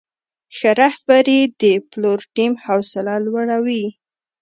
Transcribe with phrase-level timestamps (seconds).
[0.57, 3.85] ښه رهبري د پلور ټیم حوصله لوړوي.